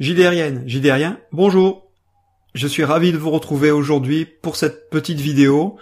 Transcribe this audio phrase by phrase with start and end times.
[0.00, 1.92] JDRienne, JDRien, bonjour
[2.52, 5.78] Je suis ravi de vous retrouver aujourd'hui pour cette petite vidéo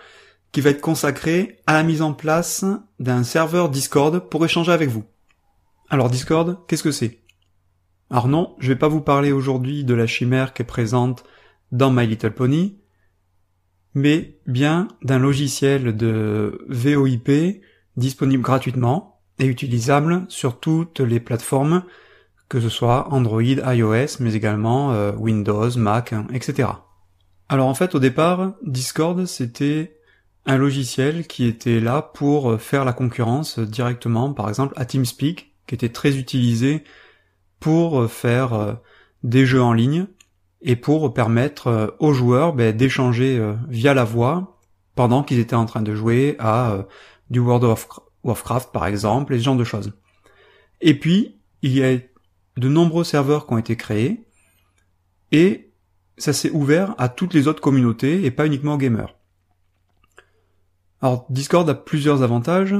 [0.53, 2.63] qui va être consacrée à la mise en place
[3.01, 5.05] d'un serveur Discord pour échanger avec vous.
[5.89, 7.21] Alors Discord, qu'est-ce que c'est?
[8.11, 11.25] Alors non, je vais pas vous parler aujourd'hui de la chimère qui est présente
[11.71, 12.77] dans My Little Pony,
[13.95, 17.63] mais bien d'un logiciel de VoIP
[17.97, 21.85] disponible gratuitement et utilisable sur toutes les plateformes
[22.53, 26.69] que ce soit Android, iOS, mais également euh, Windows, Mac, hein, etc.
[27.49, 29.97] Alors en fait, au départ, Discord, c'était
[30.45, 35.55] un logiciel qui était là pour euh, faire la concurrence directement, par exemple, à TeamSpeak,
[35.67, 36.85] qui était très utilisé
[37.59, 38.77] pour euh, faire
[39.23, 40.05] des jeux en ligne
[40.61, 44.59] et pour permettre aux joueurs ben, d'échanger via la voix
[44.95, 46.87] pendant qu'ils étaient en train de jouer à
[47.31, 47.89] du World of
[48.25, 49.95] Warcraft par exemple, et ce genre de choses.
[50.83, 51.99] Et puis, il y a
[52.57, 54.27] de nombreux serveurs qui ont été créés,
[55.31, 55.73] et
[56.19, 59.15] ça s'est ouvert à toutes les autres communautés et pas uniquement aux gamers.
[61.01, 62.77] Alors Discord a plusieurs avantages,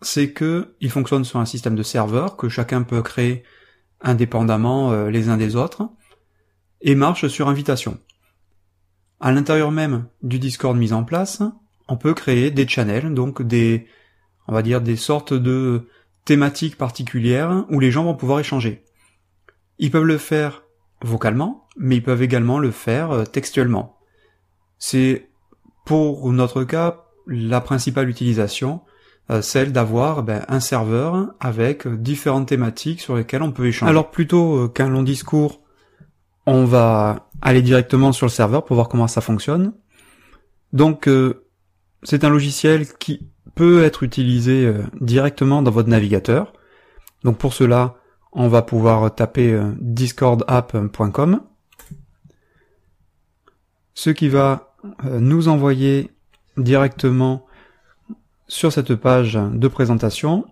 [0.00, 3.44] c'est que il fonctionne sur un système de serveurs que chacun peut créer
[4.00, 5.88] indépendamment euh, les uns des autres
[6.80, 7.98] et marche sur invitation.
[9.20, 11.42] À l'intérieur même du Discord mis en place,
[11.86, 13.86] on peut créer des channels, donc des
[14.48, 15.88] on va dire des sortes de
[16.24, 18.84] thématiques particulières où les gens vont pouvoir échanger.
[19.78, 20.62] Ils peuvent le faire
[21.04, 23.98] vocalement, mais ils peuvent également le faire euh, textuellement.
[24.78, 25.28] C'est
[25.84, 28.80] pour notre cas la principale utilisation,
[29.30, 33.90] euh, celle d'avoir ben, un serveur avec différentes thématiques sur lesquelles on peut échanger.
[33.90, 35.60] Alors plutôt euh, qu'un long discours,
[36.46, 39.72] on va aller directement sur le serveur pour voir comment ça fonctionne.
[40.72, 41.08] Donc
[42.02, 46.54] c'est un logiciel qui peut être utilisé directement dans votre navigateur.
[47.22, 48.01] Donc pour cela,
[48.32, 51.40] on va pouvoir taper euh, discordapp.com,
[53.94, 56.10] ce qui va euh, nous envoyer
[56.56, 57.46] directement
[58.48, 60.46] sur cette page de présentation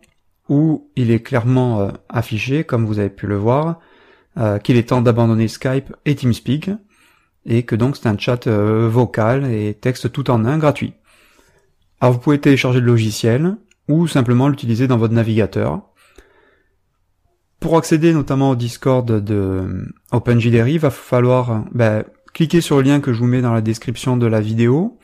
[0.48, 3.80] où il est clairement euh, affiché, comme vous avez pu le voir,
[4.62, 6.70] qu'il est temps d'abandonner Skype et TeamSpeak,
[7.44, 10.94] et que donc c'est un chat vocal et texte tout en un gratuit.
[12.00, 13.56] Alors vous pouvez télécharger le logiciel
[13.88, 15.89] ou simplement l'utiliser dans votre navigateur.
[17.60, 23.00] Pour accéder notamment au Discord de OpenJDR, il va falloir ben, cliquer sur le lien
[23.00, 24.98] que je vous mets dans la description de la vidéo,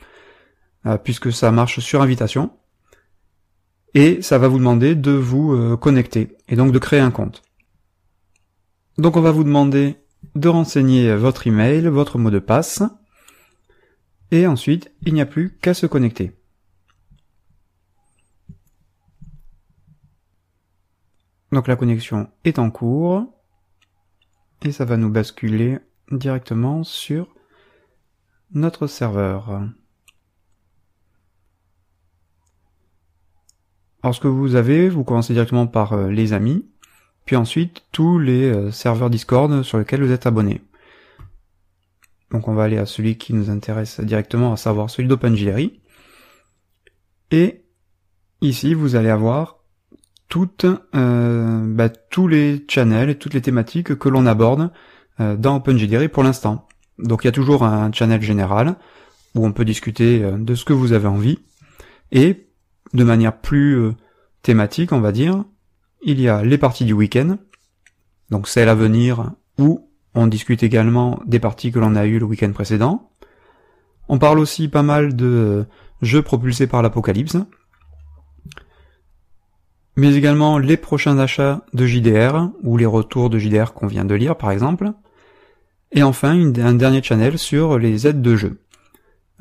[0.87, 2.51] euh, puisque ça marche sur invitation.
[3.93, 7.43] Et ça va vous demander de vous euh, connecter, et donc de créer un compte.
[8.97, 9.97] Donc on va vous demander
[10.33, 12.81] de renseigner votre email, votre mot de passe,
[14.31, 16.36] et ensuite il n'y a plus qu'à se connecter.
[21.57, 23.25] Donc la connexion est en cours
[24.61, 25.79] et ça va nous basculer
[26.11, 27.33] directement sur
[28.51, 29.63] notre serveur.
[34.03, 36.69] Alors ce que vous avez, vous commencez directement par euh, les amis,
[37.25, 40.61] puis ensuite tous les euh, serveurs Discord sur lesquels vous êtes abonné.
[42.29, 45.71] Donc on va aller à celui qui nous intéresse directement, à savoir celui d'OpenJDR.
[47.31, 47.65] Et
[48.41, 49.56] ici vous allez avoir
[50.29, 50.65] toutes,
[50.95, 54.71] euh, bah, tous les channels et toutes les thématiques que l'on aborde
[55.19, 56.67] euh, dans OpenJDR pour l'instant.
[56.99, 58.75] Donc il y a toujours un channel général
[59.35, 61.39] où on peut discuter euh, de ce que vous avez envie.
[62.11, 62.47] Et
[62.93, 63.91] de manière plus
[64.41, 65.43] thématique, on va dire,
[66.01, 67.37] il y a les parties du week-end,
[68.29, 72.25] donc celles à venir, où on discute également des parties que l'on a eues le
[72.25, 73.11] week-end précédent.
[74.07, 75.65] On parle aussi pas mal de
[76.01, 77.35] jeux propulsés par l'apocalypse,
[79.97, 84.15] mais également les prochains achats de JDR, ou les retours de JDR qu'on vient de
[84.15, 84.93] lire par exemple,
[85.91, 88.61] et enfin un dernier channel sur les aides de jeu.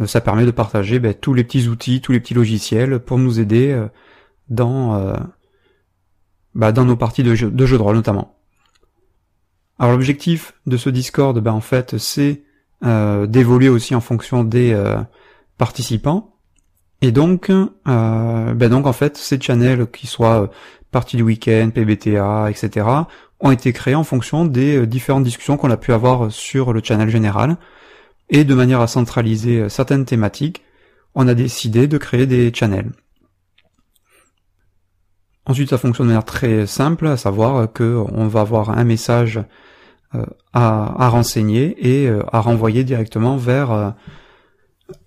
[0.00, 3.18] Euh, ça permet de partager ben, tous les petits outils, tous les petits logiciels pour
[3.18, 3.86] nous aider euh,
[4.48, 5.14] dans, euh,
[6.54, 8.38] bah, dans nos parties de jeu de, jeu de rôle notamment.
[9.78, 12.42] Alors l'objectif de ce Discord, ben, en fait, c'est
[12.82, 14.78] d'évoluer aussi en fonction des
[15.56, 16.35] participants,
[17.02, 20.46] et donc, euh, ben donc en fait, ces channels, qui soient euh,
[20.90, 22.86] partie du week-end, PBTA, etc.,
[23.40, 26.80] ont été créés en fonction des euh, différentes discussions qu'on a pu avoir sur le
[26.82, 27.58] channel général.
[28.30, 30.62] Et de manière à centraliser euh, certaines thématiques,
[31.14, 32.92] on a décidé de créer des channels.
[35.44, 39.40] Ensuite, ça fonctionne de manière très simple, à savoir que on va avoir un message
[40.12, 43.94] à, à, renseigner et à renvoyer directement vers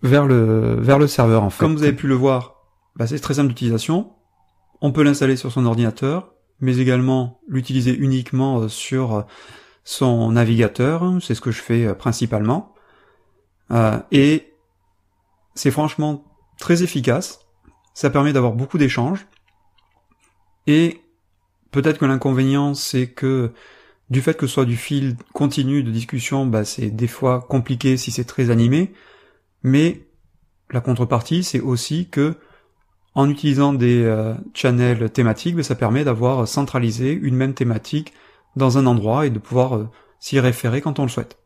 [0.01, 1.59] vers le, serveur en fait.
[1.59, 2.55] Comme vous avez pu le voir,
[2.95, 4.13] bah, c'est très simple d'utilisation.
[4.81, 9.25] On peut l'installer sur son ordinateur, mais également l'utiliser uniquement euh, sur
[9.83, 12.75] son navigateur, c'est ce que je fais principalement.
[14.11, 14.53] et
[15.55, 16.23] c'est franchement
[16.59, 17.39] très efficace,
[17.93, 19.25] ça permet d'avoir beaucoup d'échanges,
[20.67, 21.01] et
[21.71, 23.51] peut-être que l'inconvénient c'est que
[24.09, 27.97] du fait que ce soit du fil continu de discussion, bah, c'est des fois compliqué
[27.97, 28.93] si c'est très animé,
[29.63, 30.07] mais
[30.71, 32.35] la contrepartie, c'est aussi que
[33.15, 38.13] en utilisant des euh, channels thématiques, bah, ça permet d'avoir centralisé une même thématique
[38.56, 39.89] dans un endroit et de pouvoir euh,
[40.19, 41.38] s'y référer quand on le souhaite.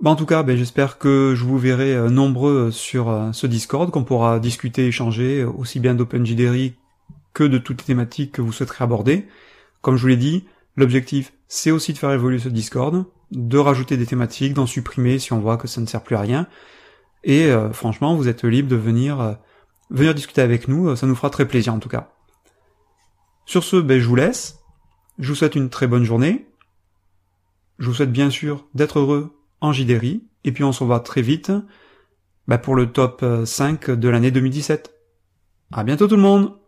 [0.00, 3.90] Bah, en tout cas, bah, j'espère que je vous verrai euh, nombreux sur ce Discord,
[3.90, 6.72] qu'on pourra discuter, échanger aussi bien d'OpenJDR
[7.34, 9.26] que de toutes les thématiques que vous souhaiterez aborder.
[9.82, 10.44] Comme je vous l'ai dit,
[10.78, 15.32] L'objectif, c'est aussi de faire évoluer ce Discord, de rajouter des thématiques, d'en supprimer si
[15.32, 16.46] on voit que ça ne sert plus à rien.
[17.24, 19.34] Et euh, franchement, vous êtes libre de venir, euh,
[19.90, 22.12] venir discuter avec nous, euh, ça nous fera très plaisir en tout cas.
[23.44, 24.58] Sur ce, ben, je vous laisse.
[25.18, 26.46] Je vous souhaite une très bonne journée.
[27.78, 30.24] Je vous souhaite bien sûr d'être heureux en JDRI.
[30.44, 31.52] Et puis on se revoit très vite
[32.46, 34.94] ben, pour le top 5 de l'année 2017.
[35.72, 36.58] À bientôt tout le monde